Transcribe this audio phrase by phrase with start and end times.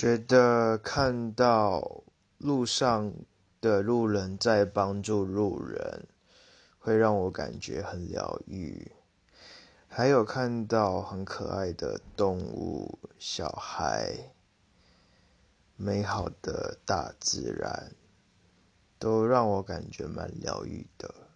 [0.00, 2.04] 觉得看到
[2.38, 3.12] 路上
[3.60, 6.06] 的路人在帮助路人
[6.78, 8.92] 会让我感觉很疗愈。
[9.86, 14.32] 还有看到很可爱的动物小孩
[15.76, 17.92] 美好的大自然
[18.98, 21.29] 都让我感觉蛮疗愈的。